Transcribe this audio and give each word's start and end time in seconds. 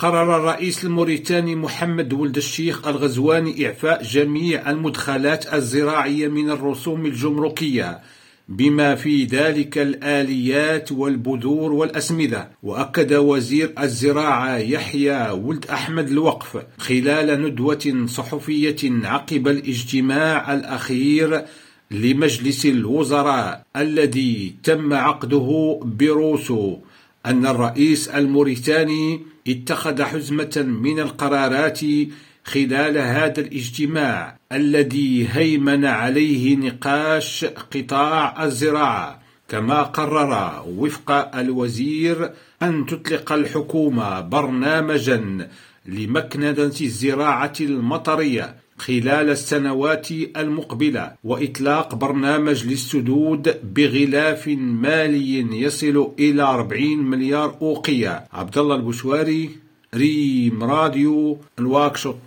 قرر 0.00 0.36
الرئيس 0.36 0.84
الموريتاني 0.84 1.56
محمد 1.56 2.12
ولد 2.12 2.36
الشيخ 2.36 2.86
الغزواني 2.86 3.66
إعفاء 3.66 4.02
جميع 4.02 4.70
المدخلات 4.70 5.54
الزراعية 5.54 6.28
من 6.28 6.50
الرسوم 6.50 7.06
الجمركية 7.06 8.00
بما 8.48 8.94
في 8.94 9.24
ذلك 9.24 9.78
الآليات 9.78 10.92
والبذور 10.92 11.72
والأسمدة 11.72 12.50
وأكد 12.62 13.12
وزير 13.12 13.72
الزراعة 13.80 14.56
يحيى 14.56 15.30
ولد 15.30 15.66
أحمد 15.66 16.08
الوقف 16.08 16.62
خلال 16.78 17.42
ندوة 17.42 18.06
صحفية 18.06 18.76
عقب 18.84 19.48
الاجتماع 19.48 20.54
الأخير 20.54 21.44
لمجلس 21.90 22.66
الوزراء 22.66 23.64
الذي 23.76 24.54
تم 24.62 24.94
عقده 24.94 25.80
بروسو. 25.82 26.76
أن 27.26 27.46
الرئيس 27.46 28.08
الموريتاني 28.08 29.20
اتخذ 29.48 30.02
حزمة 30.02 30.64
من 30.82 31.00
القرارات 31.00 31.80
خلال 32.44 32.98
هذا 32.98 33.40
الاجتماع 33.40 34.36
الذي 34.52 35.28
هيمن 35.32 35.84
عليه 35.84 36.56
نقاش 36.56 37.44
قطاع 37.44 38.44
الزراعة 38.44 39.22
كما 39.48 39.82
قرر 39.82 40.64
وفق 40.68 41.36
الوزير 41.36 42.30
أن 42.62 42.86
تطلق 42.86 43.32
الحكومة 43.32 44.20
برنامجا 44.20 45.48
لمكنة 45.86 46.72
الزراعة 46.80 47.52
المطرية 47.60 48.56
خلال 48.78 49.30
السنوات 49.30 50.10
المقبلة 50.10 51.12
وإطلاق 51.24 51.94
برنامج 51.94 52.66
للسدود 52.66 53.56
بغلاف 53.74 54.48
مالي 54.58 55.62
يصل 55.62 56.12
إلى 56.18 56.42
40 56.42 56.98
مليار 56.98 57.56
أوقية. 57.62 58.24
عبد 58.32 58.58
الله 58.58 58.74
البشواري 58.74 59.50
ريم 59.94 60.64
راديو 60.64 61.38
نواكشوط 61.58 62.18